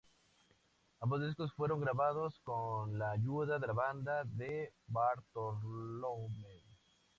[1.01, 6.63] Ambos discos fueron grabados con la ayuda de la banda de Bartholomew.